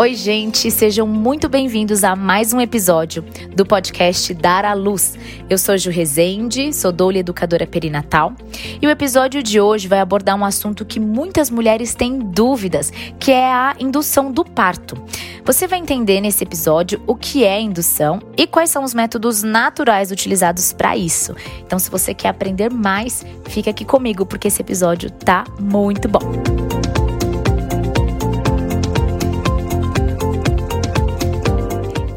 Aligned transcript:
Oi, 0.00 0.14
gente, 0.14 0.70
sejam 0.70 1.06
muito 1.06 1.46
bem-vindos 1.46 2.04
a 2.04 2.16
mais 2.16 2.54
um 2.54 2.60
episódio 2.60 3.22
do 3.54 3.66
podcast 3.66 4.32
Dar 4.32 4.64
à 4.64 4.72
Luz. 4.72 5.14
Eu 5.48 5.58
sou 5.58 5.76
Ju 5.76 5.90
Rezende, 5.90 6.72
sou 6.72 6.90
doula 6.90 7.18
educadora 7.18 7.66
perinatal, 7.66 8.32
e 8.80 8.86
o 8.86 8.90
episódio 8.90 9.42
de 9.42 9.60
hoje 9.60 9.86
vai 9.86 10.00
abordar 10.00 10.36
um 10.36 10.44
assunto 10.44 10.86
que 10.86 10.98
muitas 10.98 11.50
mulheres 11.50 11.94
têm 11.94 12.18
dúvidas, 12.18 12.90
que 13.18 13.30
é 13.30 13.52
a 13.52 13.76
indução 13.78 14.32
do 14.32 14.42
parto. 14.42 14.96
Você 15.44 15.66
vai 15.66 15.78
entender 15.78 16.20
nesse 16.20 16.44
episódio 16.44 17.02
o 17.06 17.14
que 17.14 17.44
é 17.44 17.60
indução 17.60 18.20
e 18.36 18.46
quais 18.46 18.70
são 18.70 18.84
os 18.84 18.94
métodos 18.94 19.42
naturais 19.42 20.10
utilizados 20.10 20.72
para 20.72 20.96
isso. 20.96 21.34
Então, 21.60 21.78
se 21.78 21.90
você 21.90 22.14
quer 22.14 22.28
aprender 22.28 22.70
mais, 22.70 23.24
fica 23.46 23.70
aqui 23.70 23.84
comigo 23.84 24.26
porque 24.26 24.48
esse 24.48 24.60
episódio 24.60 25.10
tá 25.10 25.44
muito 25.58 26.08
bom. 26.08 26.20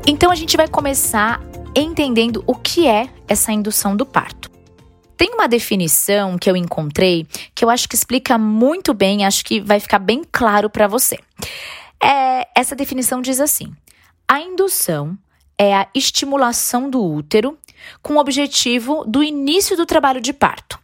Então 0.05 0.31
a 0.31 0.35
gente 0.35 0.55
vai 0.55 0.67
começar 0.67 1.41
entendendo 1.75 2.43
o 2.45 2.55
que 2.55 2.87
é 2.87 3.09
essa 3.27 3.51
indução 3.51 3.95
do 3.95 4.05
parto. 4.05 4.51
Tem 5.17 5.33
uma 5.33 5.47
definição 5.47 6.37
que 6.37 6.49
eu 6.49 6.55
encontrei 6.55 7.25
que 7.55 7.63
eu 7.63 7.69
acho 7.69 7.87
que 7.87 7.95
explica 7.95 8.37
muito 8.37 8.93
bem, 8.93 9.25
acho 9.25 9.43
que 9.45 9.61
vai 9.61 9.79
ficar 9.79 9.99
bem 9.99 10.23
claro 10.29 10.69
para 10.69 10.87
você. 10.87 11.17
É, 12.03 12.49
essa 12.53 12.75
definição 12.75 13.21
diz 13.21 13.39
assim: 13.39 13.73
a 14.27 14.41
indução 14.41 15.17
é 15.57 15.73
a 15.73 15.87
estimulação 15.95 16.89
do 16.89 17.01
útero 17.01 17.57
com 18.01 18.15
o 18.15 18.19
objetivo 18.19 19.05
do 19.05 19.23
início 19.23 19.77
do 19.77 19.85
trabalho 19.85 20.19
de 20.19 20.33
parto. 20.33 20.79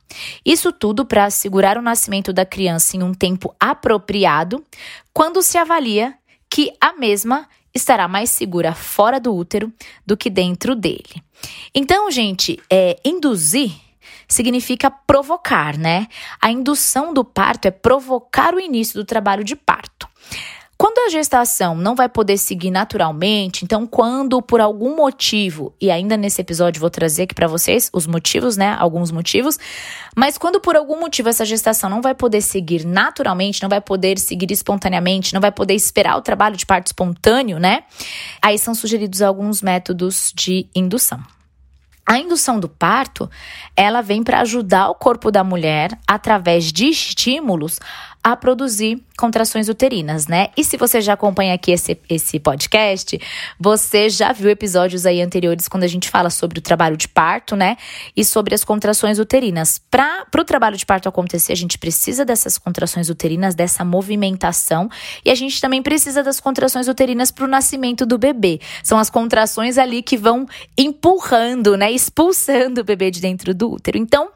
Isso 0.46 0.72
tudo 0.72 1.06
para 1.06 1.26
assegurar 1.26 1.78
o 1.78 1.82
nascimento 1.82 2.32
da 2.32 2.46
criança 2.46 2.96
em 2.96 3.04
um 3.04 3.14
tempo 3.14 3.54
apropriado, 3.60 4.66
quando 5.14 5.42
se 5.42 5.58
avalia 5.58 6.16
que 6.50 6.74
a 6.80 6.94
mesma 6.94 7.48
estará 7.74 8.08
mais 8.08 8.30
segura 8.32 8.74
fora 8.74 9.20
do 9.20 9.36
útero 9.36 9.72
do 10.06 10.18
que 10.18 10.30
dentro 10.30 10.76
dele. 10.76 11.24
Então, 11.74 12.10
gente, 12.10 12.60
é, 12.70 12.98
induzir 13.06 13.72
significa 14.28 14.90
provocar, 14.90 15.78
né? 15.78 16.08
A 16.42 16.52
indução 16.52 17.14
do 17.14 17.24
parto 17.24 17.68
é 17.68 17.72
provocar 17.72 18.54
o 18.54 18.60
início 18.60 18.96
do 18.96 19.06
trabalho 19.06 19.44
de 19.44 19.56
parto. 19.56 19.89
Quando 20.82 20.98
a 21.00 21.10
gestação 21.10 21.76
não 21.76 21.94
vai 21.94 22.08
poder 22.08 22.38
seguir 22.38 22.72
naturalmente, 22.72 23.66
então 23.66 23.86
quando 23.86 24.42
por 24.42 24.62
algum 24.62 24.96
motivo, 24.96 25.76
e 25.80 25.92
ainda 25.92 26.16
nesse 26.16 26.40
episódio 26.40 26.80
vou 26.80 26.90
trazer 26.90 27.24
aqui 27.24 27.36
para 27.36 27.50
vocês 27.50 27.90
os 27.92 28.08
motivos, 28.08 28.56
né, 28.56 28.78
alguns 28.80 29.12
motivos, 29.12 29.60
mas 30.16 30.38
quando 30.38 30.62
por 30.62 30.78
algum 30.78 30.98
motivo 30.98 31.28
essa 31.28 31.44
gestação 31.44 31.90
não 31.90 32.02
vai 32.02 32.16
poder 32.16 32.40
seguir 32.40 32.86
naturalmente, 32.86 33.62
não 33.62 33.68
vai 33.68 33.82
poder 33.82 34.18
seguir 34.18 34.54
espontaneamente, 34.54 35.34
não 35.34 35.42
vai 35.42 35.52
poder 35.52 35.74
esperar 35.74 36.16
o 36.16 36.22
trabalho 36.22 36.56
de 36.56 36.66
parto 36.66 36.88
espontâneo, 36.88 37.60
né? 37.60 37.84
Aí 38.42 38.58
são 38.58 38.74
sugeridos 38.74 39.22
alguns 39.22 39.62
métodos 39.62 40.32
de 40.34 40.70
indução. 40.74 41.22
A 42.10 42.18
indução 42.18 42.60
do 42.60 42.68
parto, 42.68 43.30
ela 43.76 44.02
vem 44.02 44.24
para 44.24 44.42
ajudar 44.42 44.90
o 44.90 44.96
corpo 44.96 45.30
da 45.30 45.44
mulher 45.44 45.96
através 46.08 46.72
de 46.72 46.88
estímulos 46.88 47.80
a 48.24 48.36
produzir 48.36 49.02
contrações 49.18 49.70
uterinas, 49.70 50.28
né? 50.28 50.48
E 50.56 50.64
se 50.64 50.78
você 50.78 51.02
já 51.02 51.14
acompanha 51.14 51.54
aqui 51.54 51.72
esse, 51.72 51.98
esse 52.10 52.40
podcast, 52.40 53.20
você 53.60 54.10
já 54.10 54.32
viu 54.32 54.50
episódios 54.50 55.06
aí 55.06 55.22
anteriores 55.22 55.68
quando 55.68 55.84
a 55.84 55.88
gente 55.88 56.10
fala 56.10 56.30
sobre 56.30 56.60
o 56.60 56.62
trabalho 56.62 56.96
de 56.96 57.08
parto, 57.08 57.56
né? 57.56 57.78
E 58.16 58.24
sobre 58.24 58.56
as 58.56 58.64
contrações 58.64 59.20
uterinas. 59.20 59.82
Para 59.92 60.26
o 60.38 60.44
trabalho 60.44 60.78
de 60.78 60.86
parto 60.86 61.10
acontecer, 61.10 61.54
a 61.54 61.56
gente 61.56 61.78
precisa 61.78 62.24
dessas 62.24 62.58
contrações 62.58 63.10
uterinas, 63.10 63.56
dessa 63.56 63.84
movimentação, 63.84 64.90
e 65.24 65.32
a 65.32 65.36
gente 65.36 65.60
também 65.60 65.82
precisa 65.82 66.24
das 66.24 66.40
contrações 66.40 66.88
uterinas 66.88 67.32
para 67.32 67.46
o 67.46 67.48
nascimento 67.48 68.06
do 68.06 68.18
bebê. 68.18 68.60
São 68.84 68.98
as 68.98 69.10
contrações 69.10 69.78
ali 69.78 70.02
que 70.02 70.18
vão 70.18 70.46
empurrando, 70.78 71.76
né? 71.76 71.92
Expulsando 71.92 72.82
o 72.82 72.84
bebê 72.84 73.12
de 73.12 73.22
dentro 73.22 73.54
do 73.54 73.72
útero. 73.72 73.98
Então, 73.98 74.30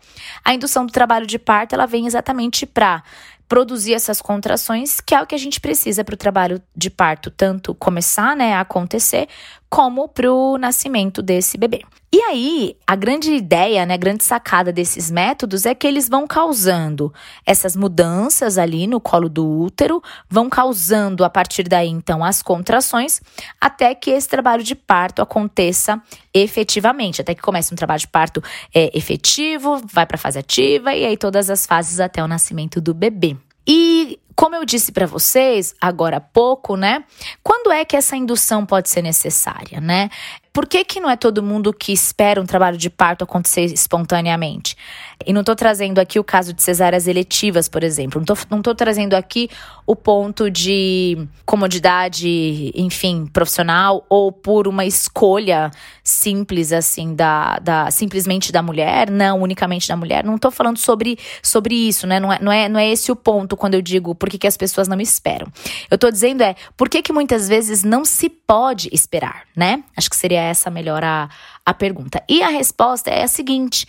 a 0.44 0.54
indução 0.54 0.86
do 0.86 0.92
trabalho 0.92 1.26
de 1.26 1.40
parto, 1.40 1.74
ela 1.74 1.86
vem 1.86 2.06
exatamente 2.06 2.66
para 2.66 3.04
produzir 3.48 3.94
essas 3.94 4.22
contrações, 4.22 5.00
que 5.00 5.14
é 5.14 5.22
o 5.22 5.28
que 5.28 5.36
a 5.36 5.40
gente 5.40 5.60
precisa 5.60 6.04
para 6.04 6.14
o 6.14 6.18
trabalho 6.18 6.62
de 6.76 6.90
parto, 6.90 7.30
tanto 7.30 7.76
começar 7.76 8.36
né, 8.36 8.54
a 8.54 8.62
acontecer, 8.62 9.28
como 9.74 10.08
para 10.08 10.32
o 10.32 10.56
nascimento 10.56 11.20
desse 11.20 11.58
bebê. 11.58 11.82
E 12.14 12.22
aí, 12.22 12.78
a 12.86 12.96
grande 12.96 13.34
ideia, 13.34 13.88
né, 13.88 13.96
a 13.96 13.98
grande 13.98 14.24
sacada 14.24 14.72
desses 14.72 15.10
métodos 15.10 15.66
é 15.66 15.74
que 15.74 15.88
eles 15.88 16.08
vão 16.08 16.28
causando 16.28 17.12
essas 17.44 17.76
mudanças 17.76 18.60
ali 18.60 18.86
no 18.86 19.02
colo 19.02 19.28
do 19.28 19.44
útero, 19.44 20.00
vão 20.30 20.48
causando 20.48 21.24
a 21.24 21.30
partir 21.30 21.64
daí 21.64 21.90
então 21.90 22.24
as 22.24 22.44
contrações, 22.44 23.20
até 23.60 23.96
que 23.96 24.12
esse 24.12 24.30
trabalho 24.30 24.62
de 24.62 24.76
parto 24.76 25.24
aconteça 25.24 26.00
efetivamente, 26.32 27.20
até 27.20 27.34
que 27.34 27.42
comece 27.42 27.74
um 27.74 27.76
trabalho 27.76 28.02
de 28.02 28.08
parto 28.10 28.44
é, 28.76 28.96
efetivo, 28.96 29.82
vai 29.92 30.06
para 30.06 30.18
a 30.18 30.20
fase 30.20 30.38
ativa 30.38 30.94
e 30.94 31.04
aí 31.04 31.18
todas 31.18 31.50
as 31.50 31.66
fases 31.66 32.00
até 32.00 32.24
o 32.24 32.28
nascimento 32.28 32.80
do 32.80 32.94
bebê. 32.94 33.36
E 33.68 34.20
como 34.36 34.56
eu 34.56 34.66
disse 34.66 34.92
para 34.92 35.06
vocês 35.06 35.76
agora 35.80 36.18
há 36.18 36.22
pouco, 36.22 36.76
né? 36.76 37.04
Quando 37.44 37.72
é 37.72 37.86
que 37.86 37.96
essa 37.96 38.16
indução 38.16 38.66
pode 38.66 38.90
ser 38.90 39.02
necessária, 39.02 39.80
né? 39.80 40.10
Por 40.54 40.68
que, 40.68 40.86
que 40.86 41.00
não 41.00 41.10
é 41.10 41.18
todo 41.18 41.42
mundo 41.42 41.74
que 41.74 41.92
espera 41.92 42.40
um 42.40 42.46
trabalho 42.46 42.78
de 42.78 42.88
parto 42.88 43.24
acontecer 43.24 43.66
espontaneamente? 43.74 44.78
E 45.26 45.34
não 45.34 45.42
estou 45.42 45.56
trazendo 45.56 45.98
aqui 45.98 46.20
o 46.20 46.24
caso 46.24 46.54
de 46.54 46.62
cesáreas 46.62 47.08
eletivas, 47.08 47.68
por 47.68 47.84
exemplo. 47.84 48.24
Não 48.52 48.60
estou 48.60 48.76
trazendo 48.76 49.16
aqui 49.16 49.50
o 49.88 49.96
ponto 49.96 50.52
de 50.52 51.28
comodidade, 51.44 52.72
enfim, 52.76 53.26
profissional 53.26 54.06
ou 54.08 54.32
por 54.32 54.68
uma 54.68 54.86
escolha 54.86 55.72
simples, 56.04 56.72
assim, 56.72 57.16
da, 57.16 57.58
da 57.58 57.90
simplesmente 57.90 58.52
da 58.52 58.62
mulher, 58.62 59.10
não 59.10 59.42
unicamente 59.42 59.88
da 59.88 59.98
mulher. 59.98 60.24
Não 60.24 60.36
estou 60.36 60.52
falando 60.52 60.78
sobre, 60.78 61.18
sobre 61.42 61.74
isso, 61.74 62.06
né? 62.06 62.20
Não 62.20 62.32
é, 62.32 62.40
não, 62.40 62.52
é, 62.52 62.70
não 62.70 62.80
é 62.80 62.88
esse 62.90 63.12
o 63.12 63.16
ponto 63.16 63.58
quando 63.58 63.74
eu 63.74 63.82
digo 63.82 64.14
por 64.14 64.30
que, 64.30 64.38
que 64.38 64.48
as 64.48 64.56
pessoas 64.56 64.88
não 64.88 65.02
esperam. 65.02 65.48
Eu 65.90 65.96
estou 65.96 66.12
dizendo 66.12 66.44
é 66.44 66.56
por 66.78 66.90
que, 66.90 67.02
que 67.02 67.12
muitas 67.12 67.50
vezes 67.50 67.84
não 67.84 68.06
se 68.06 68.30
pode 68.30 68.88
esperar, 68.92 69.44
né? 69.56 69.84
Acho 69.98 70.10
que 70.10 70.16
seria 70.16 70.43
essa 70.50 70.70
melhor 70.70 71.04
a, 71.04 71.30
a 71.66 71.74
pergunta. 71.74 72.24
E 72.30 72.42
a 72.44 72.50
resposta 72.50 73.10
é 73.10 73.24
a 73.24 73.28
seguinte: 73.28 73.88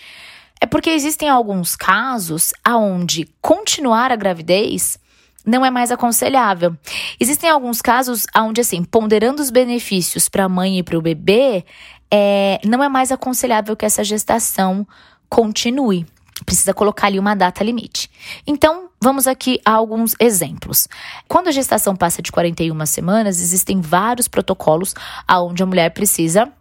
é 0.60 0.66
porque 0.66 0.90
existem 0.90 1.28
alguns 1.28 1.76
casos 1.76 2.52
aonde 2.64 3.28
continuar 3.40 4.10
a 4.10 4.16
gravidez 4.16 4.98
não 5.44 5.64
é 5.64 5.70
mais 5.70 5.92
aconselhável. 5.92 6.74
Existem 7.20 7.50
alguns 7.50 7.82
casos 7.82 8.26
onde, 8.34 8.62
assim, 8.62 8.82
ponderando 8.82 9.42
os 9.42 9.50
benefícios 9.50 10.28
para 10.28 10.44
a 10.44 10.48
mãe 10.48 10.78
e 10.78 10.82
para 10.82 10.96
o 10.96 11.02
bebê, 11.02 11.64
é, 12.10 12.58
não 12.64 12.82
é 12.82 12.88
mais 12.88 13.12
aconselhável 13.12 13.76
que 13.76 13.84
essa 13.84 14.02
gestação 14.02 14.86
continue. 15.28 16.06
Precisa 16.44 16.74
colocar 16.74 17.06
ali 17.06 17.18
uma 17.18 17.34
data 17.34 17.62
limite. 17.64 18.10
Então, 18.46 18.90
vamos 19.00 19.26
aqui 19.26 19.60
a 19.64 19.72
alguns 19.72 20.14
exemplos. 20.20 20.88
Quando 21.28 21.48
a 21.48 21.52
gestação 21.52 21.94
passa 21.96 22.22
de 22.22 22.30
41 22.32 22.86
semanas, 22.86 23.40
existem 23.40 23.80
vários 23.80 24.28
protocolos 24.28 24.94
aonde 25.26 25.62
a 25.62 25.66
mulher 25.66 25.90
precisa 25.90 26.52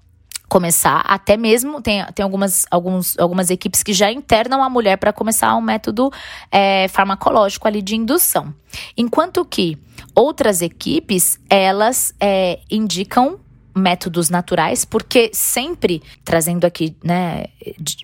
começar, 0.53 0.99
até 1.07 1.35
mesmo 1.35 1.81
tem, 1.81 2.05
tem 2.13 2.23
algumas, 2.23 2.67
alguns, 2.69 3.17
algumas 3.17 3.49
equipes 3.49 3.81
que 3.81 3.91
já 3.91 4.11
internam 4.11 4.61
a 4.61 4.69
mulher 4.69 4.97
para 4.97 5.11
começar 5.11 5.55
um 5.55 5.61
método 5.61 6.11
é, 6.51 6.87
farmacológico 6.89 7.67
ali 7.67 7.81
de 7.81 7.95
indução. 7.95 8.53
Enquanto 8.95 9.43
que 9.43 9.79
outras 10.13 10.61
equipes, 10.61 11.39
elas 11.49 12.13
é, 12.19 12.59
indicam 12.69 13.39
métodos 13.75 14.29
naturais, 14.29 14.85
porque 14.85 15.31
sempre 15.33 16.01
trazendo 16.23 16.65
aqui, 16.65 16.95
né, 17.03 17.45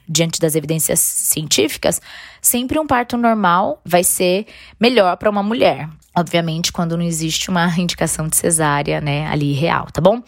diante 0.07 0.39
das 0.39 0.55
evidências 0.55 0.99
científicas, 0.99 2.01
sempre 2.41 2.79
um 2.79 2.87
parto 2.87 3.17
normal 3.17 3.81
vai 3.85 4.03
ser 4.03 4.45
melhor 4.79 5.17
para 5.17 5.29
uma 5.29 5.43
mulher. 5.43 5.89
Obviamente, 6.15 6.73
quando 6.73 6.97
não 6.97 7.03
existe 7.03 7.49
uma 7.49 7.67
indicação 7.79 8.27
de 8.27 8.35
cesárea, 8.35 8.99
né, 8.99 9.27
ali 9.27 9.53
real, 9.53 9.87
tá 9.91 10.01
bom? 10.01 10.21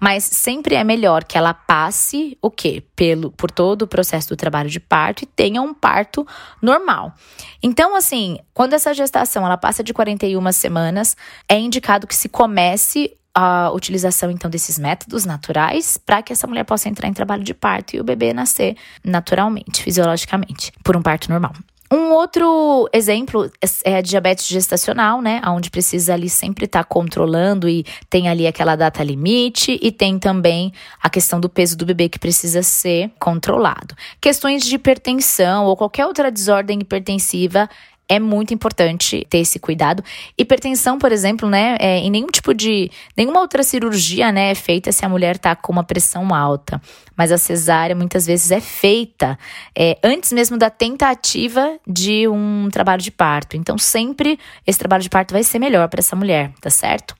Mas 0.00 0.24
sempre 0.24 0.74
é 0.74 0.82
melhor 0.82 1.24
que 1.24 1.38
ela 1.38 1.54
passe 1.54 2.36
o 2.42 2.50
quê? 2.50 2.82
Pelo, 2.94 3.30
por 3.30 3.50
todo 3.50 3.82
o 3.82 3.88
processo 3.88 4.28
do 4.28 4.36
trabalho 4.36 4.68
de 4.68 4.80
parto 4.80 5.22
e 5.22 5.26
tenha 5.26 5.62
um 5.62 5.72
parto 5.72 6.26
normal. 6.60 7.14
Então, 7.62 7.94
assim, 7.94 8.38
quando 8.52 8.74
essa 8.74 8.92
gestação 8.92 9.46
ela 9.46 9.56
passa 9.56 9.82
de 9.82 9.94
41 9.94 10.52
semanas, 10.52 11.16
é 11.48 11.58
indicado 11.58 12.06
que 12.06 12.16
se 12.16 12.28
comece 12.28 13.16
a 13.40 13.70
utilização 13.70 14.32
então 14.32 14.50
desses 14.50 14.80
métodos 14.80 15.24
naturais 15.24 15.96
para 15.96 16.20
que 16.22 16.32
essa 16.32 16.44
mulher 16.48 16.64
possa 16.64 16.88
entrar 16.88 17.06
em 17.06 17.12
trabalho 17.12 17.44
de 17.44 17.54
parto 17.54 17.94
e 17.94 18.00
o 18.00 18.04
bebê 18.04 18.32
nascer 18.32 18.76
naturalmente, 19.04 19.80
fisiologicamente, 19.80 20.72
por 20.82 20.96
um 20.96 21.02
parto 21.02 21.30
normal. 21.30 21.52
Um 21.90 22.10
outro 22.10 22.88
exemplo 22.92 23.48
é 23.84 23.96
a 23.96 24.00
diabetes 24.02 24.46
gestacional, 24.48 25.22
né? 25.22 25.40
Onde 25.46 25.70
precisa 25.70 26.14
ali 26.14 26.28
sempre 26.28 26.64
estar 26.64 26.82
tá 26.82 26.84
controlando 26.84 27.68
e 27.68 27.86
tem 28.10 28.28
ali 28.28 28.46
aquela 28.46 28.74
data 28.74 29.04
limite, 29.04 29.78
e 29.80 29.92
tem 29.92 30.18
também 30.18 30.72
a 31.00 31.08
questão 31.08 31.38
do 31.38 31.48
peso 31.48 31.78
do 31.78 31.86
bebê 31.86 32.08
que 32.08 32.18
precisa 32.18 32.62
ser 32.62 33.10
controlado. 33.20 33.94
Questões 34.20 34.64
de 34.64 34.74
hipertensão 34.74 35.64
ou 35.64 35.76
qualquer 35.76 36.06
outra 36.06 36.30
desordem 36.30 36.80
hipertensiva 36.80 37.70
é 38.08 38.18
muito 38.18 38.54
importante 38.54 39.26
ter 39.28 39.38
esse 39.38 39.58
cuidado. 39.58 40.02
Hipertensão, 40.36 40.98
por 40.98 41.12
exemplo, 41.12 41.48
né, 41.48 41.76
é, 41.78 41.98
em 41.98 42.10
nenhum 42.10 42.28
tipo 42.28 42.54
de, 42.54 42.90
nenhuma 43.16 43.40
outra 43.40 43.62
cirurgia, 43.62 44.32
né, 44.32 44.50
é 44.50 44.54
feita 44.54 44.90
se 44.90 45.04
a 45.04 45.08
mulher 45.08 45.36
tá 45.36 45.54
com 45.54 45.72
uma 45.72 45.84
pressão 45.84 46.34
alta. 46.34 46.80
Mas 47.16 47.30
a 47.30 47.38
cesárea 47.38 47.94
muitas 47.94 48.26
vezes 48.26 48.50
é 48.50 48.60
feita 48.60 49.38
é, 49.76 49.98
antes 50.02 50.32
mesmo 50.32 50.56
da 50.56 50.70
tentativa 50.70 51.78
de 51.86 52.26
um 52.28 52.68
trabalho 52.70 53.02
de 53.02 53.10
parto. 53.10 53.56
Então, 53.56 53.76
sempre 53.76 54.38
esse 54.66 54.78
trabalho 54.78 55.02
de 55.02 55.10
parto 55.10 55.32
vai 55.32 55.42
ser 55.42 55.58
melhor 55.58 55.88
para 55.88 56.00
essa 56.00 56.16
mulher, 56.16 56.52
tá 56.60 56.70
certo? 56.70 57.14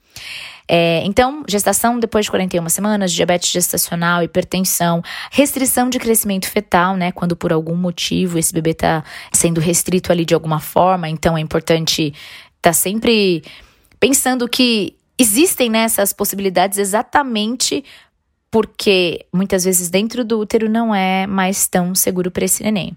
É, 0.68 1.02
então, 1.06 1.42
gestação 1.48 1.98
depois 1.98 2.26
de 2.26 2.30
41 2.30 2.68
semanas, 2.68 3.12
diabetes 3.12 3.50
gestacional, 3.50 4.22
hipertensão, 4.22 5.02
restrição 5.30 5.88
de 5.88 5.98
crescimento 5.98 6.46
fetal, 6.46 6.94
né? 6.94 7.10
Quando 7.10 7.34
por 7.34 7.52
algum 7.52 7.74
motivo 7.74 8.38
esse 8.38 8.52
bebê 8.52 8.70
está 8.70 9.02
sendo 9.32 9.60
restrito 9.60 10.12
ali 10.12 10.26
de 10.26 10.34
alguma 10.34 10.60
forma, 10.60 11.08
então 11.08 11.38
é 11.38 11.40
importante 11.40 12.12
tá 12.60 12.72
sempre 12.72 13.42
pensando 13.98 14.46
que 14.46 14.94
existem 15.18 15.70
nessas 15.70 16.10
né, 16.10 16.14
possibilidades 16.16 16.78
exatamente 16.78 17.84
porque 18.50 19.26
muitas 19.32 19.64
vezes 19.64 19.90
dentro 19.90 20.24
do 20.24 20.40
útero 20.40 20.68
não 20.68 20.94
é 20.94 21.26
mais 21.26 21.66
tão 21.66 21.94
seguro 21.94 22.30
para 22.30 22.44
esse 22.44 22.62
neném. 22.62 22.96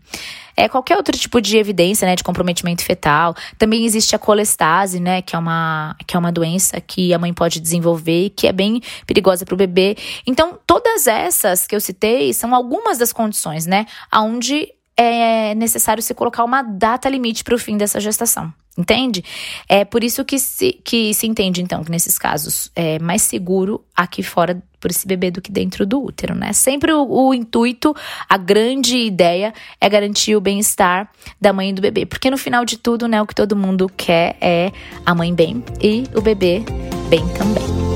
É 0.56 0.70
qualquer 0.70 0.98
outro 0.98 1.18
tipo 1.18 1.42
de 1.42 1.58
evidência, 1.58 2.06
né, 2.06 2.16
de 2.16 2.24
comprometimento 2.24 2.84
fetal. 2.84 3.36
Também 3.58 3.86
existe 3.86 4.16
a 4.16 4.20
colestase, 4.20 5.00
né, 5.00 5.22
que 5.22 5.36
é 5.36 5.40
uma 5.40 5.96
que 6.06 6.16
é 6.16 6.20
uma 6.20 6.32
doença 6.32 6.80
que 6.80 7.14
a 7.14 7.20
mãe 7.20 7.34
pode 7.34 7.60
desenvolver, 7.60 8.30
que 8.32 8.48
é 8.48 8.52
bem 8.52 8.82
perigosa 9.06 9.46
para 9.46 9.54
o 9.54 9.58
bebê. 9.58 9.98
Então, 10.26 10.60
todas 10.66 11.08
essas 11.08 11.68
que 11.68 11.76
eu 11.76 11.82
citei 11.82 12.34
são 12.34 12.54
algumas 12.56 12.98
das 12.98 13.12
condições, 13.12 13.66
né, 13.66 13.86
aonde 14.12 14.70
é 14.96 15.56
necessário 15.56 16.04
se 16.04 16.14
colocar 16.14 16.44
uma 16.44 16.62
data 16.62 17.10
limite 17.10 17.44
para 17.44 17.56
o 17.56 17.60
fim 17.60 17.78
dessa 17.78 18.00
gestação. 18.00 18.54
Entende? 18.78 19.24
É 19.68 19.84
por 19.84 20.04
isso 20.04 20.24
que 20.24 20.40
se, 20.40 20.80
que 20.84 21.14
se 21.14 21.28
entende, 21.28 21.62
então, 21.62 21.84
que 21.84 21.92
nesses 21.92 22.18
casos 22.18 22.72
é 22.74 22.98
mais 23.00 23.22
seguro 23.22 23.84
aqui 23.96 24.24
fora 24.24 24.62
por 24.80 24.90
esse 24.90 25.06
bebê 25.06 25.30
do 25.30 25.42
que 25.42 25.52
dentro 25.52 25.86
do 25.86 26.02
útero, 26.02 26.34
né? 26.34 26.54
Sempre 26.54 26.92
o, 26.94 27.06
o 27.06 27.34
intuito, 27.34 27.94
a 28.28 28.38
grande 28.38 28.98
ideia 28.98 29.54
é 29.80 29.90
garantir 29.90 30.36
o 30.36 30.42
bem-estar 30.42 31.10
da 31.40 31.52
mãe 31.52 31.70
e 31.70 31.74
do 31.74 31.82
bebê. 31.82 32.06
Porque 32.06 32.32
no 32.32 32.38
final 32.38 32.64
de 32.64 32.78
tudo, 32.78 33.08
né, 33.08 33.22
o 33.22 33.28
que 33.28 33.36
todo 33.36 33.56
mundo 33.56 33.92
quer 33.96 34.38
é 34.40 34.72
a 35.06 35.14
mãe 35.14 35.34
bem 35.34 35.64
e 35.82 36.06
o 36.16 36.22
bebê 36.22 36.64
bem 37.10 37.28
também. 37.38 37.91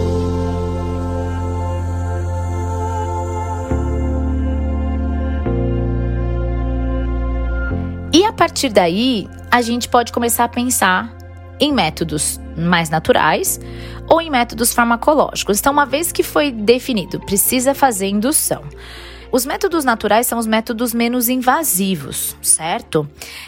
Partir 8.46 8.70
daí, 8.70 9.28
a 9.50 9.60
gente 9.60 9.90
pode 9.90 10.14
começar 10.14 10.44
a 10.44 10.48
pensar 10.48 11.12
em 11.60 11.74
métodos 11.74 12.40
mais 12.56 12.92
naturais 12.92 13.60
ou 14.08 14.22
em 14.22 14.30
métodos 14.30 14.72
farmacológicos. 14.72 15.60
Então, 15.60 15.74
uma 15.74 15.84
vez 15.84 16.12
que 16.12 16.22
foi 16.22 16.52
definido, 16.52 17.20
precisa 17.22 17.74
fazer 17.74 18.06
indução. 18.06 18.62
Os 19.36 19.46
métodos 19.46 19.84
naturais 19.84 20.28
são 20.28 20.40
os 20.40 20.48
métodos 20.48 20.94
menos 20.94 21.28
invasivos, 21.28 22.38
certo? 22.42 23.06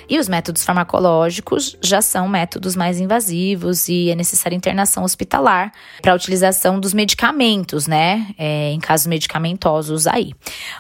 E 0.09 0.19
os 0.19 0.27
métodos 0.27 0.65
farmacológicos 0.65 1.77
já 1.81 2.01
são 2.01 2.27
métodos 2.27 2.75
mais 2.75 2.99
invasivos 2.99 3.87
e 3.87 4.09
é 4.09 4.15
necessária 4.15 4.53
internação 4.53 5.05
hospitalar 5.05 5.71
para 6.01 6.11
a 6.11 6.15
utilização 6.15 6.77
dos 6.77 6.93
medicamentos, 6.93 7.87
né? 7.87 8.27
É, 8.37 8.73
em 8.73 8.81
casos 8.81 9.07
medicamentosos 9.07 10.07
aí. 10.07 10.33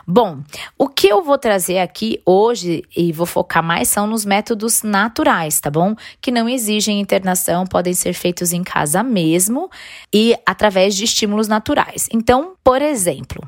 Bom, 0.05 0.39
o 0.77 0.89
que 0.89 1.07
eu 1.07 1.23
vou 1.23 1.37
trazer 1.37 1.79
aqui 1.79 2.21
hoje 2.25 2.83
e 2.93 3.13
vou 3.13 3.25
focar 3.25 3.63
mais 3.63 3.87
são 3.87 4.07
nos 4.07 4.25
métodos 4.25 4.83
naturais, 4.83 5.61
tá 5.61 5.71
bom? 5.71 5.95
Que 6.19 6.31
não 6.31 6.49
exigem 6.49 6.99
internação, 6.99 7.65
podem 7.65 7.93
ser 7.93 8.11
feitos 8.11 8.51
em 8.51 8.61
casa 8.61 9.01
mesmo 9.03 9.69
e 10.13 10.35
através 10.45 10.97
de 10.97 11.05
estímulos 11.05 11.47
naturais. 11.47 12.09
Então, 12.11 12.57
por 12.61 12.81
exemplo, 12.81 13.47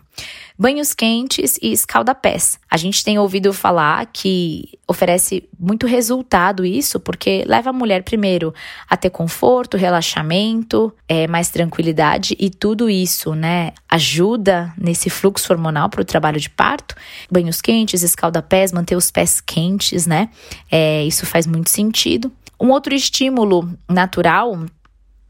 banhos 0.59 0.93
quentes 0.93 1.57
e 1.61 1.71
escaldapés. 1.71 2.59
A 2.69 2.75
gente 2.75 3.01
tem 3.01 3.17
ouvido 3.17 3.53
falar 3.53 4.05
que 4.07 4.77
oferece 4.85 5.47
muito 5.57 5.87
resultado 5.87 6.65
isso, 6.65 6.99
porque 6.99 7.45
leva 7.47 7.69
a 7.69 7.73
mulher 7.73 8.03
primeiro 8.03 8.53
a 8.89 8.97
ter 8.97 9.09
conforto, 9.09 9.77
relaxamento, 9.77 10.93
é, 11.07 11.27
mais 11.27 11.49
tranquilidade 11.49 12.35
e 12.37 12.49
tudo 12.49 12.89
isso, 12.89 13.33
né, 13.33 13.71
ajuda 13.87 14.73
nesse 14.77 15.09
fluxo 15.09 15.53
hormonal 15.53 15.89
para 15.89 16.01
o 16.01 16.05
trabalho 16.05 16.41
de 16.41 16.49
parto. 16.49 16.93
Banhos 17.31 17.61
quentes, 17.61 18.03
escaldapés, 18.03 18.73
manter 18.73 18.97
os 18.97 19.09
pés 19.09 19.39
quentes, 19.39 20.05
né? 20.05 20.29
É, 20.69 21.05
isso 21.05 21.25
faz 21.25 21.47
muito 21.47 21.69
sentido. 21.69 22.29
Um 22.59 22.71
outro 22.71 22.93
estímulo 22.93 23.71
natural 23.87 24.59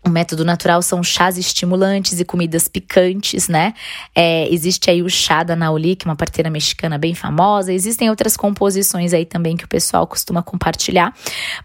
o 0.06 0.10
método 0.10 0.46
natural 0.46 0.82
são 0.82 1.04
chás 1.04 1.38
estimulantes 1.38 2.20
e 2.20 2.26
comidas 2.26 2.68
picantes, 2.68 3.50
né? 3.50 3.74
É, 4.16 4.48
existe 4.52 4.90
aí 4.90 5.04
o 5.04 5.10
chá 5.10 5.44
da 5.44 5.56
Nauli, 5.56 5.96
que 5.96 6.08
é 6.08 6.10
uma 6.10 6.16
parteira 6.16 6.50
mexicana 6.50 6.98
bem 6.98 7.14
famosa. 7.14 7.74
Existem 7.74 8.10
outras 8.10 8.38
composições 8.38 9.14
aí 9.14 9.26
também 9.26 9.58
que 9.58 9.66
o 9.66 9.68
pessoal 9.68 10.08
costuma 10.08 10.42
compartilhar. 10.42 11.14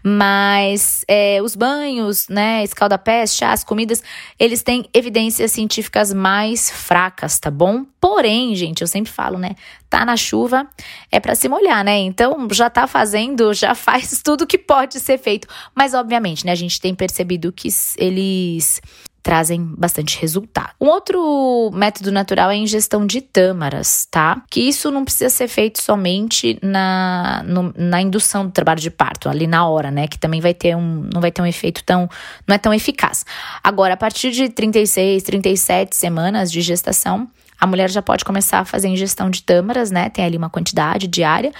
Mas 0.03 1.05
é, 1.07 1.41
os 1.41 1.55
banhos, 1.55 2.27
né? 2.27 2.63
Escaldapés, 2.63 3.35
chás, 3.35 3.63
comidas, 3.63 4.03
eles 4.37 4.61
têm 4.61 4.85
evidências 4.93 5.53
científicas 5.53 6.13
mais 6.13 6.69
fracas, 6.69 7.39
tá 7.39 7.49
bom? 7.49 7.85
Porém, 8.01 8.53
gente, 8.55 8.81
eu 8.81 8.87
sempre 8.87 9.11
falo, 9.11 9.39
né? 9.39 9.55
Tá 9.89 10.05
na 10.05 10.15
chuva, 10.17 10.67
é 11.11 11.19
para 11.19 11.33
se 11.33 11.47
molhar, 11.47 11.83
né? 11.83 11.97
Então, 11.97 12.47
já 12.51 12.69
tá 12.69 12.85
fazendo, 12.85 13.53
já 13.53 13.73
faz 13.75 14.21
tudo 14.21 14.45
que 14.45 14.57
pode 14.57 14.99
ser 14.99 15.17
feito. 15.17 15.47
Mas, 15.73 15.93
obviamente, 15.93 16.45
né? 16.45 16.51
A 16.51 16.55
gente 16.55 16.79
tem 16.79 16.93
percebido 16.93 17.51
que 17.51 17.69
eles 18.25 18.81
trazem 19.21 19.59
bastante 19.75 20.21
resultado. 20.21 20.69
Um 20.79 20.85
outro 20.85 21.71
método 21.73 22.11
natural 22.11 22.51
é 22.51 22.53
a 22.53 22.57
ingestão 22.57 23.07
de 23.07 23.21
tâmaras, 23.21 24.07
tá? 24.11 24.43
Que 24.51 24.61
isso 24.61 24.91
não 24.91 25.03
precisa 25.03 25.31
ser 25.31 25.47
feito 25.47 25.81
somente 25.81 26.59
na, 26.61 27.43
no, 27.43 27.73
na 27.75 27.99
indução 27.99 28.45
do 28.45 28.51
trabalho 28.51 28.79
de 28.79 28.91
parto, 28.91 29.27
ali 29.27 29.47
na 29.47 29.67
hora, 29.67 29.89
né? 29.89 30.07
Que 30.07 30.19
também 30.19 30.39
vai 30.39 30.53
ter 30.53 30.75
um, 30.75 31.09
não 31.11 31.19
vai 31.19 31.31
ter 31.31 31.41
um 31.41 31.45
efeito 31.45 31.83
tão, 31.83 32.07
não 32.47 32.53
é 32.53 32.59
tão 32.59 32.71
eficaz. 32.71 33.25
Agora, 33.63 33.95
a 33.95 33.97
partir 33.97 34.29
de 34.29 34.47
36, 34.47 35.23
37 35.23 35.95
semanas 35.95 36.51
de 36.51 36.61
gestação, 36.61 37.27
a 37.59 37.67
mulher 37.67 37.89
já 37.89 38.01
pode 38.01 38.25
começar 38.25 38.59
a 38.59 38.65
fazer 38.65 38.87
ingestão 38.87 39.29
de 39.29 39.43
tâmaras, 39.43 39.91
né? 39.91 40.09
Tem 40.09 40.25
ali 40.25 40.37
uma 40.37 40.49
quantidade 40.49 41.07
diária. 41.07 41.51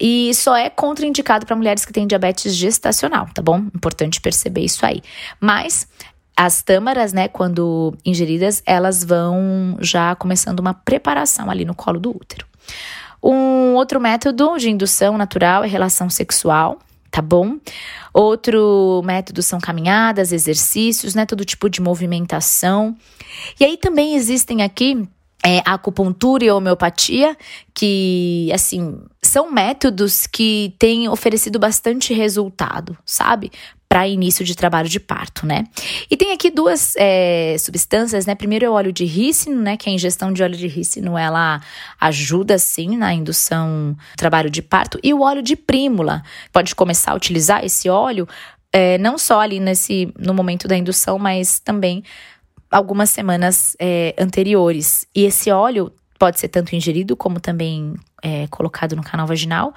E 0.00 0.32
só 0.34 0.56
é 0.56 0.70
contraindicado 0.70 1.46
para 1.46 1.56
mulheres 1.56 1.84
que 1.84 1.92
têm 1.92 2.06
diabetes 2.06 2.54
gestacional, 2.54 3.28
tá 3.34 3.42
bom? 3.42 3.58
Importante 3.74 4.20
perceber 4.20 4.60
isso 4.60 4.84
aí. 4.84 5.02
Mas 5.40 5.88
as 6.36 6.62
tâmaras, 6.62 7.12
né, 7.12 7.26
quando 7.26 7.92
ingeridas, 8.04 8.62
elas 8.64 9.02
vão 9.02 9.76
já 9.80 10.14
começando 10.14 10.60
uma 10.60 10.72
preparação 10.72 11.50
ali 11.50 11.64
no 11.64 11.74
colo 11.74 11.98
do 11.98 12.10
útero. 12.10 12.46
Um 13.20 13.74
outro 13.74 14.00
método 14.00 14.56
de 14.56 14.70
indução 14.70 15.18
natural 15.18 15.64
é 15.64 15.66
relação 15.66 16.08
sexual, 16.08 16.78
tá 17.10 17.20
bom? 17.20 17.56
Outro 18.14 19.02
método 19.04 19.42
são 19.42 19.58
caminhadas, 19.58 20.30
exercícios, 20.30 21.14
né, 21.14 21.26
todo 21.26 21.44
tipo 21.44 21.68
de 21.68 21.80
movimentação. 21.80 22.96
E 23.58 23.64
aí 23.64 23.76
também 23.76 24.14
existem 24.14 24.62
aqui 24.62 25.08
é, 25.48 25.62
a 25.64 25.72
acupuntura 25.74 26.44
e 26.44 26.50
homeopatia, 26.50 27.34
que, 27.74 28.50
assim, 28.52 29.00
são 29.22 29.50
métodos 29.50 30.26
que 30.26 30.74
têm 30.78 31.08
oferecido 31.08 31.58
bastante 31.58 32.12
resultado, 32.12 32.94
sabe? 33.06 33.50
Para 33.88 34.06
início 34.06 34.44
de 34.44 34.54
trabalho 34.54 34.90
de 34.90 35.00
parto, 35.00 35.46
né? 35.46 35.64
E 36.10 36.18
tem 36.18 36.32
aqui 36.32 36.50
duas 36.50 36.92
é, 36.98 37.56
substâncias, 37.58 38.26
né? 38.26 38.34
Primeiro 38.34 38.66
é 38.66 38.68
o 38.68 38.74
óleo 38.74 38.92
de 38.92 39.06
rícino, 39.06 39.62
né? 39.62 39.78
Que 39.78 39.88
a 39.88 39.92
ingestão 39.92 40.34
de 40.34 40.42
óleo 40.42 40.54
de 40.54 40.66
rícino, 40.66 41.16
ela 41.16 41.62
ajuda, 41.98 42.58
sim, 42.58 42.98
na 42.98 43.14
indução 43.14 43.92
do 43.92 44.18
trabalho 44.18 44.50
de 44.50 44.60
parto. 44.60 45.00
E 45.02 45.14
o 45.14 45.22
óleo 45.22 45.40
de 45.40 45.56
prímula. 45.56 46.22
Pode 46.52 46.74
começar 46.74 47.12
a 47.12 47.14
utilizar 47.14 47.64
esse 47.64 47.88
óleo, 47.88 48.28
é, 48.70 48.98
não 48.98 49.16
só 49.16 49.40
ali 49.40 49.60
nesse, 49.60 50.12
no 50.18 50.34
momento 50.34 50.68
da 50.68 50.76
indução, 50.76 51.18
mas 51.18 51.58
também 51.58 52.04
algumas 52.70 53.10
semanas 53.10 53.76
é, 53.78 54.14
anteriores. 54.18 55.06
E 55.14 55.24
esse 55.24 55.50
óleo 55.50 55.92
pode 56.18 56.40
ser 56.40 56.48
tanto 56.48 56.74
ingerido 56.74 57.16
como 57.16 57.38
também 57.38 57.94
é, 58.22 58.46
colocado 58.48 58.96
no 58.96 59.02
canal 59.02 59.26
vaginal. 59.26 59.72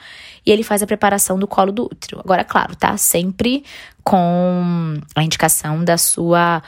E 0.46 0.52
ele 0.52 0.64
faz 0.64 0.82
a 0.82 0.88
preparação 0.88 1.38
do 1.38 1.48
colo 1.48 1.72
do 1.72 1.86
útero. 1.86 2.20
Agora, 2.20 2.44
claro, 2.44 2.76
tá? 2.76 2.98
Sempre 2.98 3.64
com 4.04 5.00
a 5.16 5.24
indicação 5.24 5.84
da 5.84 5.98
sua 5.98 6.62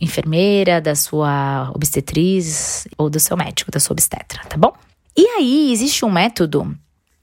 enfermeira, 0.00 0.80
da 0.80 0.94
sua 0.94 1.70
obstetriz 1.74 2.86
ou 2.96 3.10
do 3.10 3.18
seu 3.18 3.36
médico, 3.36 3.70
da 3.70 3.80
sua 3.80 3.94
obstetra, 3.94 4.42
tá 4.44 4.56
bom? 4.56 4.72
E 5.16 5.26
aí, 5.26 5.72
existe 5.72 6.04
um 6.04 6.10
método 6.10 6.76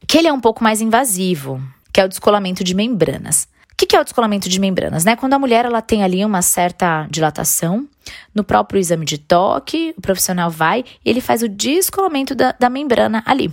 que 0.05 0.17
ele 0.17 0.27
é 0.27 0.33
um 0.33 0.41
pouco 0.41 0.61
mais 0.61 0.81
invasivo, 0.81 1.61
que 1.93 2.01
é 2.01 2.05
o 2.05 2.09
descolamento 2.09 2.63
de 2.63 2.75
membranas. 2.75 3.47
O 3.75 3.85
que, 3.85 3.93
é 3.93 3.99
o 3.99 4.05
descolamento 4.05 4.47
de 4.47 4.57
membranas? 4.57 5.03
Né? 5.03 5.17
Quando 5.17 5.33
a 5.33 5.39
mulher 5.39 5.65
ela 5.65 5.81
tem 5.81 6.01
ali 6.01 6.23
uma 6.23 6.41
certa 6.41 7.05
dilatação, 7.11 7.85
no 8.33 8.41
próprio 8.41 8.79
exame 8.79 9.05
de 9.05 9.17
toque, 9.17 9.93
o 9.97 10.01
profissional 10.01 10.49
vai 10.49 10.85
e 11.03 11.09
ele 11.09 11.19
faz 11.19 11.43
o 11.43 11.49
descolamento 11.49 12.33
da, 12.33 12.53
da 12.57 12.69
membrana 12.69 13.21
ali. 13.25 13.51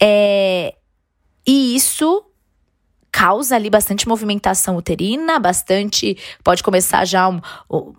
É, 0.00 0.74
e 1.46 1.76
isso 1.76 2.24
causa 3.12 3.54
ali 3.54 3.68
bastante 3.68 4.08
movimentação 4.08 4.74
uterina, 4.76 5.38
bastante. 5.38 6.16
Pode 6.42 6.62
começar 6.62 7.04
já 7.04 7.28
um, 7.28 7.40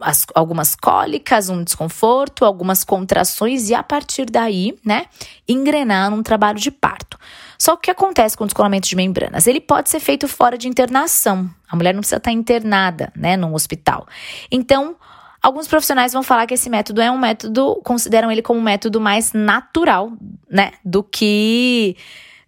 as, 0.02 0.26
algumas 0.34 0.76
cólicas, 0.76 1.50
um 1.50 1.64
desconforto, 1.64 2.44
algumas 2.44 2.84
contrações, 2.84 3.70
e 3.70 3.76
a 3.76 3.84
partir 3.84 4.26
daí, 4.26 4.76
né, 4.84 5.06
engrenar 5.48 6.10
num 6.10 6.24
trabalho 6.24 6.60
de 6.60 6.72
parto. 6.72 7.20
Só 7.60 7.76
que 7.76 7.78
o 7.78 7.82
que 7.84 7.92
acontece 7.92 8.36
com 8.36 8.44
o 8.44 8.48
descolamento 8.48 8.90
de 8.90 8.96
membranas? 8.96 9.46
Ele 9.46 9.62
pode 9.62 9.90
ser 9.90 10.00
feito 10.00 10.28
fora 10.28 10.58
de 10.58 10.68
internação. 10.68 11.50
A 11.70 11.76
mulher 11.76 11.94
não 11.94 12.02
precisa 12.02 12.18
estar 12.18 12.32
internada, 12.32 13.14
né, 13.16 13.38
num 13.38 13.54
hospital. 13.54 14.08
Então, 14.52 14.96
alguns 15.42 15.68
profissionais 15.68 16.12
vão 16.12 16.24
falar 16.24 16.48
que 16.48 16.56
esse 16.56 16.70
método 16.70 17.02
é 17.02 17.12
um 17.12 17.20
método, 17.20 17.80
consideram 17.84 18.32
ele 18.32 18.42
como 18.42 18.60
um 18.60 18.64
método 18.64 19.00
mais 19.00 19.32
natural, 19.32 20.12
né, 20.50 20.72
do 20.84 21.04
que 21.04 21.96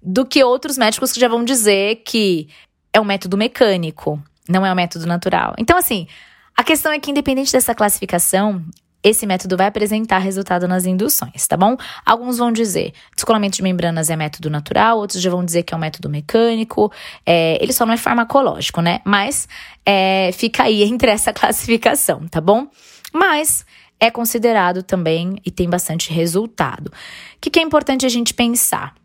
do 0.06 0.26
que 0.26 0.44
outros 0.44 0.78
médicos 0.78 1.12
que 1.12 1.20
já 1.20 1.28
vão 1.28 1.44
dizer 1.44 2.04
que 2.06 2.48
é 2.94 3.02
um 3.02 3.06
método 3.06 3.36
mecânico, 3.36 4.22
não 4.48 4.66
é 4.66 4.72
um 4.72 4.76
método 4.76 5.06
natural. 5.08 5.54
Então, 5.58 5.78
assim, 5.78 6.08
a 6.56 6.64
questão 6.64 6.92
é 6.92 7.00
que, 7.00 7.12
independente 7.12 7.52
dessa 7.52 7.74
classificação, 7.74 8.64
esse 9.04 9.28
método 9.28 9.58
vai 9.58 9.68
apresentar 9.68 10.18
resultado 10.20 10.68
nas 10.68 10.86
induções, 10.86 11.46
tá 11.48 11.56
bom? 11.58 11.78
Alguns 12.06 12.38
vão 12.38 12.52
dizer 12.52 12.92
descolamento 13.16 13.58
de 13.58 13.64
membranas 13.64 14.10
é 14.10 14.16
método 14.16 14.50
natural, 14.50 14.98
outros 14.98 15.22
já 15.22 15.30
vão 15.30 15.46
dizer 15.46 15.64
que 15.64 15.74
é 15.74 15.78
um 15.78 15.80
método 15.80 16.10
mecânico. 16.10 16.92
É, 17.26 17.62
ele 17.62 17.72
só 17.74 17.86
não 17.86 17.94
é 17.94 17.98
farmacológico, 17.98 18.82
né? 18.82 19.02
Mas 19.06 19.48
é, 19.86 20.32
fica 20.34 20.64
aí 20.64 20.84
entre 20.84 21.12
essa 21.12 21.32
classificação, 21.34 22.28
tá 22.28 22.42
bom? 22.42 22.68
Mas 23.14 23.66
é 24.00 24.10
considerado 24.10 24.82
também 24.82 25.36
e 25.46 25.52
tem 25.52 25.70
bastante 25.70 26.12
resultado. 26.12 26.88
O 26.88 26.92
que, 27.40 27.50
que 27.50 27.60
é 27.60 27.62
importante 27.62 28.06
a 28.06 28.10
gente 28.10 28.34
pensar? 28.34 28.96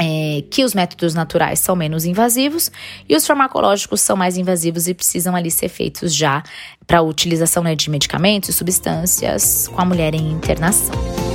É, 0.00 0.42
que 0.50 0.64
os 0.64 0.74
métodos 0.74 1.14
naturais 1.14 1.60
são 1.60 1.76
menos 1.76 2.04
invasivos 2.04 2.68
e 3.08 3.14
os 3.14 3.24
farmacológicos 3.24 4.00
são 4.00 4.16
mais 4.16 4.36
invasivos 4.36 4.88
e 4.88 4.94
precisam 4.94 5.36
ali 5.36 5.52
ser 5.52 5.68
feitos 5.68 6.12
já 6.12 6.42
para 6.84 6.98
a 6.98 7.02
utilização 7.02 7.62
né, 7.62 7.76
de 7.76 7.88
medicamentos 7.88 8.48
e 8.48 8.52
substâncias 8.52 9.68
com 9.68 9.80
a 9.80 9.84
mulher 9.84 10.12
em 10.12 10.32
internação. 10.32 11.33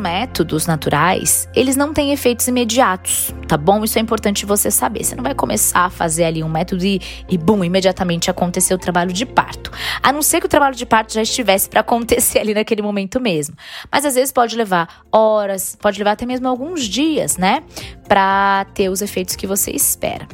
Métodos 0.00 0.66
naturais, 0.66 1.48
eles 1.54 1.76
não 1.76 1.92
têm 1.92 2.12
efeitos 2.12 2.48
imediatos, 2.48 3.34
tá 3.46 3.56
bom? 3.56 3.84
Isso 3.84 3.98
é 3.98 4.02
importante 4.02 4.46
você 4.46 4.70
saber. 4.70 5.04
Você 5.04 5.14
não 5.14 5.22
vai 5.22 5.34
começar 5.34 5.84
a 5.84 5.90
fazer 5.90 6.24
ali 6.24 6.42
um 6.42 6.48
método 6.48 6.84
e, 6.84 7.00
e 7.28 7.36
bum, 7.36 7.62
imediatamente 7.62 8.30
acontecer 8.30 8.74
o 8.74 8.78
trabalho 8.78 9.12
de 9.12 9.26
parto. 9.26 9.70
A 10.02 10.12
não 10.12 10.22
ser 10.22 10.40
que 10.40 10.46
o 10.46 10.48
trabalho 10.48 10.74
de 10.74 10.86
parto 10.86 11.12
já 11.12 11.22
estivesse 11.22 11.68
para 11.68 11.80
acontecer 11.80 12.38
ali 12.40 12.54
naquele 12.54 12.82
momento 12.82 13.20
mesmo. 13.20 13.54
Mas 13.92 14.04
às 14.04 14.14
vezes 14.14 14.32
pode 14.32 14.56
levar 14.56 15.02
horas, 15.12 15.76
pode 15.80 15.98
levar 15.98 16.12
até 16.12 16.24
mesmo 16.24 16.48
alguns 16.48 16.84
dias, 16.84 17.36
né? 17.36 17.62
Para 18.08 18.66
ter 18.74 18.88
os 18.88 19.02
efeitos 19.02 19.36
que 19.36 19.46
você 19.46 19.70
espera. 19.70 20.26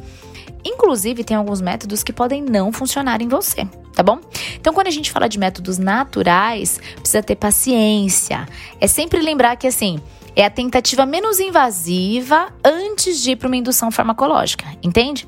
Inclusive, 0.65 1.23
tem 1.23 1.37
alguns 1.37 1.61
métodos 1.61 2.03
que 2.03 2.11
podem 2.11 2.41
não 2.41 2.71
funcionar 2.71 3.21
em 3.21 3.27
você, 3.27 3.67
tá 3.97 4.03
bom? 4.03 4.19
Então, 4.53 4.75
quando 4.75 4.85
a 4.85 4.91
gente 4.91 5.11
fala 5.11 5.27
de 5.27 5.39
métodos 5.39 5.79
naturais, 5.79 6.79
precisa 6.97 7.23
ter 7.23 7.35
paciência. 7.35 8.47
É 8.79 8.85
sempre 8.85 9.19
lembrar 9.19 9.55
que, 9.55 9.65
assim, 9.65 9.99
é 10.37 10.45
a 10.45 10.51
tentativa 10.51 11.03
menos 11.03 11.39
invasiva 11.39 12.53
antes 12.63 13.23
de 13.23 13.31
ir 13.31 13.37
para 13.37 13.47
uma 13.47 13.57
indução 13.57 13.89
farmacológica, 13.89 14.65
entende? 14.83 15.27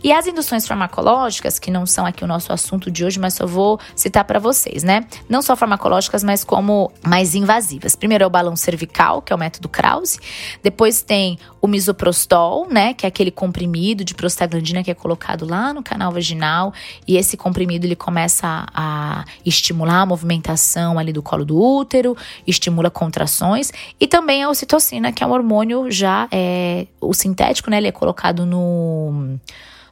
E 0.00 0.12
as 0.12 0.28
induções 0.28 0.64
farmacológicas, 0.64 1.58
que 1.58 1.72
não 1.72 1.84
são 1.84 2.06
aqui 2.06 2.22
o 2.22 2.26
nosso 2.26 2.52
assunto 2.52 2.88
de 2.88 3.04
hoje, 3.04 3.18
mas 3.18 3.34
só 3.34 3.48
vou 3.48 3.80
citar 3.96 4.22
para 4.22 4.38
vocês, 4.38 4.84
né? 4.84 5.08
Não 5.28 5.42
só 5.42 5.56
farmacológicas, 5.56 6.22
mas 6.22 6.44
como 6.44 6.92
mais 7.04 7.34
invasivas. 7.34 7.96
Primeiro 7.96 8.22
é 8.22 8.26
o 8.28 8.30
balão 8.30 8.54
cervical, 8.54 9.20
que 9.20 9.32
é 9.32 9.36
o 9.36 9.38
método 9.38 9.68
Krause. 9.68 10.20
Depois 10.62 11.02
tem 11.02 11.36
o 11.60 11.66
misoprostol, 11.66 12.68
né, 12.68 12.92
que 12.94 13.06
é 13.06 13.08
aquele 13.08 13.30
comprimido 13.30 14.04
de 14.04 14.14
prostaglandina 14.14 14.84
que 14.84 14.90
é 14.90 14.94
colocado 14.94 15.46
lá 15.46 15.72
no 15.72 15.82
canal 15.82 16.12
vaginal, 16.12 16.74
e 17.08 17.16
esse 17.16 17.38
comprimido 17.38 17.86
ele 17.86 17.96
começa 17.96 18.66
a, 18.72 19.24
estimular 19.46 20.02
a 20.02 20.06
movimentação 20.06 20.98
ali 20.98 21.10
do 21.10 21.22
colo 21.22 21.44
do 21.44 21.58
útero, 21.58 22.14
estimula 22.46 22.90
contrações, 22.90 23.72
e 23.98 24.06
também 24.06 24.43
a 24.44 24.50
ocitocina, 24.50 25.12
que 25.12 25.22
é 25.22 25.26
um 25.26 25.32
hormônio 25.32 25.90
já 25.90 26.28
é 26.30 26.86
o 27.00 27.12
sintético, 27.12 27.70
né? 27.70 27.78
Ele 27.78 27.88
é 27.88 27.92
colocado 27.92 28.46
no 28.46 29.38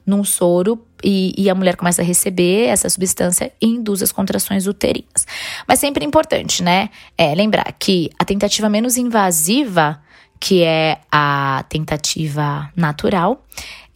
num 0.04 0.25
soro 0.25 0.85
e, 1.02 1.32
e, 1.38 1.49
a 1.49 1.54
mulher 1.54 1.76
começa 1.76 2.02
a 2.02 2.04
receber 2.04 2.66
essa 2.66 2.88
substância 2.88 3.52
e 3.61 3.66
induz 3.66 4.02
as 4.02 4.11
contrações 4.11 4.66
uterinas. 4.66 5.26
Mas 5.66 5.78
sempre 5.78 6.04
importante, 6.04 6.62
né? 6.62 6.90
É 7.16 7.35
lembrar 7.35 7.73
que 7.78 8.11
a 8.18 8.25
tentativa 8.25 8.68
menos 8.68 8.97
invasiva, 8.97 10.00
que 10.40 10.62
é 10.62 10.99
a 11.11 11.64
tentativa 11.68 12.68
natural, 12.75 13.44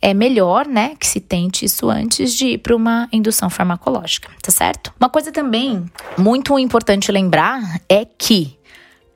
é 0.01 0.15
melhor, 0.15 0.67
né, 0.67 0.95
que 1.01 1.07
se 1.07 1.19
tente 1.19 1.65
isso 1.65 1.91
antes 1.91 2.33
de 2.35 2.49
ir 2.51 2.59
para 2.59 2.77
uma 2.77 3.09
indução 3.13 3.49
farmacológica, 3.51 4.31
tá 4.43 4.53
certo? 4.53 4.93
Uma 5.01 5.09
coisa 5.09 5.33
também 5.33 5.85
muito 6.17 6.57
importante 6.59 7.11
lembrar 7.11 7.81
é 7.89 8.05
que 8.05 8.57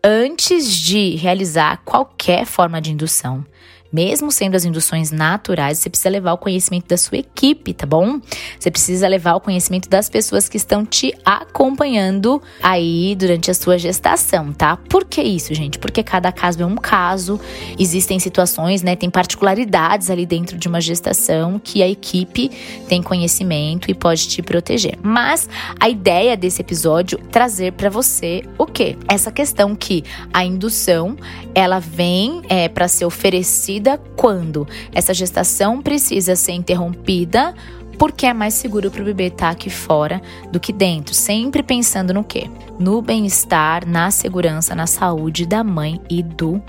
antes 0.03 0.75
de 0.75 1.17
realizar 1.17 1.83
qualquer 1.85 2.47
forma 2.47 2.81
de 2.81 2.93
indução, 2.93 3.45
mesmo 3.93 4.31
sendo 4.31 4.55
as 4.55 4.65
induções 4.65 5.11
naturais, 5.11 5.79
você 5.79 5.91
precisa 5.91 6.09
levar 6.09 6.33
o 6.33 6.39
conhecimento 6.39 6.87
da 6.87 6.97
sua 6.97 7.19
equipe, 7.19 7.75
tá 7.75 7.87
bom? 7.87 8.21
Você 8.59 8.71
precisa 8.71 9.09
levar 9.09 9.35
o 9.35 9.41
conhecimento 9.41 9.89
das 9.89 10.09
pessoas 10.09 10.49
que 10.49 10.57
estão 10.57 10.85
te 10.87 11.13
acompanhando 11.25 12.41
aí 12.63 13.15
durante 13.17 13.51
a 13.51 13.55
sua 13.55 13.79
gestação, 13.79 14.53
tá? 14.53 14.77
Por 14.77 15.05
que 15.05 15.23
isso, 15.23 15.53
gente? 15.55 15.79
Porque 15.79 16.03
cada 16.03 16.31
caso 16.31 16.63
é 16.63 16.67
um 16.67 16.77
caso, 16.77 17.41
existem 17.79 18.19
situações, 18.19 18.83
né? 18.83 18.95
Tem 18.95 19.11
particularidades 19.11 20.09
ali 20.11 20.25
dentro 20.25 20.57
de 20.57 20.69
uma 20.69 20.81
gestação 20.81 21.59
que 21.59 21.83
a 21.83 21.89
equipe 21.89 22.51
tem 22.89 23.03
conhecimento 23.03 23.91
e 23.91 23.95
pode 23.95 24.29
te 24.29 24.43
proteger. 24.43 24.99
Mas 25.03 25.49
a 25.79 25.89
ideia 25.89 26.37
desse 26.37 26.61
episódio 26.61 27.19
é 27.21 27.31
trazer 27.31 27.73
para 27.73 27.91
você 27.91 28.45
o 28.57 28.67
quê? 28.67 28.97
Essa 29.09 29.33
questão 29.33 29.75
que 29.75 30.05
a 30.33 30.45
indução 30.45 31.17
ela 31.55 31.79
vem 31.79 32.43
é, 32.49 32.69
para 32.69 32.87
ser 32.87 33.05
oferecida 33.05 33.80
quando 34.17 34.67
essa 34.93 35.15
gestação 35.15 35.81
precisa 35.81 36.37
ser 36.37 36.53
interrompida 36.53 37.55
porque 38.01 38.25
é 38.25 38.33
mais 38.33 38.55
seguro 38.55 38.91
para 38.91 39.03
o 39.03 39.05
bebê 39.05 39.27
estar 39.27 39.49
tá 39.49 39.51
aqui 39.51 39.69
fora 39.69 40.23
do 40.51 40.59
que 40.59 40.73
dentro, 40.73 41.15
sempre 41.15 41.63
pensando 41.63 42.15
no 42.15 42.25
quê? 42.25 42.49
No 42.79 43.03
bem-estar, 43.03 43.87
na 43.87 44.11
segurança, 44.11 44.75
na 44.75 44.87
saúde 44.87 45.45
da 45.45 45.63
mãe 45.63 46.01
e 46.09 46.23
do 46.23 46.63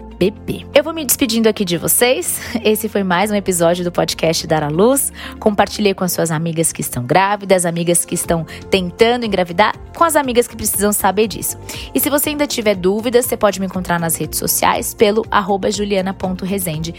Eu 0.71 0.83
vou 0.83 0.93
me 0.93 1.03
despedindo 1.03 1.49
aqui 1.49 1.65
de 1.65 1.79
vocês. 1.79 2.39
Esse 2.63 2.87
foi 2.87 3.01
mais 3.01 3.31
um 3.31 3.33
episódio 3.33 3.83
do 3.83 3.91
podcast 3.91 4.45
Dar 4.45 4.61
à 4.61 4.67
Luz. 4.67 5.11
Compartilhei 5.39 5.95
com 5.95 6.03
as 6.03 6.11
suas 6.11 6.29
amigas 6.29 6.71
que 6.71 6.81
estão 6.81 7.03
grávidas, 7.03 7.65
amigas 7.65 8.05
que 8.05 8.13
estão 8.13 8.45
tentando 8.69 9.25
engravidar, 9.25 9.75
com 9.97 10.03
as 10.03 10.15
amigas 10.15 10.47
que 10.47 10.55
precisam 10.55 10.93
saber 10.93 11.27
disso. 11.27 11.57
E 11.91 11.99
se 11.99 12.07
você 12.07 12.29
ainda 12.29 12.45
tiver 12.45 12.75
dúvidas, 12.75 13.25
você 13.25 13.35
pode 13.35 13.59
me 13.59 13.65
encontrar 13.65 13.99
nas 13.99 14.15
redes 14.15 14.37
sociais 14.37 14.93
pelo 14.93 15.25
juliana.resende 15.71 16.93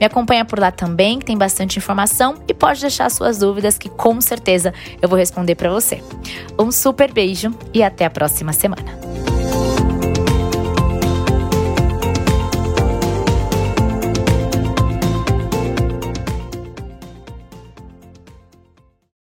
Me 0.00 0.06
acompanha 0.06 0.46
por 0.46 0.58
lá 0.58 0.70
também, 0.70 1.18
que 1.18 1.26
tem 1.26 1.36
bastante 1.36 1.78
informação 1.78 2.36
e 2.48 2.54
pode 2.54 2.80
deixar 2.80 3.10
suas 3.10 3.36
dúvidas 3.36 3.76
que 3.76 3.90
com 3.90 4.18
certeza 4.22 4.72
eu 5.02 5.10
vou 5.10 5.18
responder 5.18 5.56
para 5.56 5.68
você. 5.68 6.02
Um 6.58 6.72
super 6.72 7.12
beijo 7.12 7.54
e 7.74 7.82
até 7.82 8.06
a 8.06 8.10
próxima 8.10 8.54
semana. 8.54 9.27